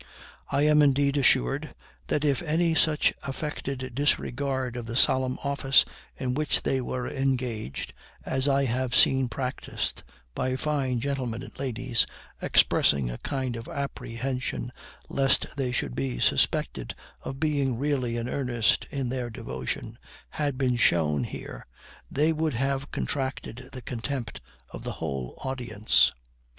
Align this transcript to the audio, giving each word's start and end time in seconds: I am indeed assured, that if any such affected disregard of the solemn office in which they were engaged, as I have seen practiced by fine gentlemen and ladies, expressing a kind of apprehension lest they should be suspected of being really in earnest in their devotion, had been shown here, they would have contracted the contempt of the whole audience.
I 0.51 0.63
am 0.63 0.81
indeed 0.81 1.15
assured, 1.15 1.75
that 2.07 2.25
if 2.25 2.41
any 2.41 2.73
such 2.73 3.13
affected 3.21 3.93
disregard 3.93 4.75
of 4.75 4.87
the 4.87 4.95
solemn 4.95 5.37
office 5.43 5.85
in 6.17 6.33
which 6.33 6.63
they 6.63 6.81
were 6.81 7.07
engaged, 7.07 7.93
as 8.25 8.47
I 8.47 8.65
have 8.65 8.95
seen 8.95 9.29
practiced 9.29 10.03
by 10.33 10.55
fine 10.55 11.01
gentlemen 11.01 11.43
and 11.43 11.59
ladies, 11.59 12.07
expressing 12.41 13.11
a 13.11 13.19
kind 13.19 13.55
of 13.55 13.67
apprehension 13.67 14.71
lest 15.07 15.45
they 15.55 15.71
should 15.71 15.93
be 15.93 16.17
suspected 16.17 16.95
of 17.21 17.39
being 17.39 17.77
really 17.77 18.17
in 18.17 18.27
earnest 18.27 18.87
in 18.89 19.09
their 19.09 19.29
devotion, 19.29 19.99
had 20.31 20.57
been 20.57 20.77
shown 20.77 21.25
here, 21.25 21.67
they 22.09 22.33
would 22.33 22.55
have 22.55 22.89
contracted 22.89 23.69
the 23.71 23.83
contempt 23.83 24.41
of 24.71 24.83
the 24.83 24.93
whole 24.93 25.35
audience. 25.45 26.11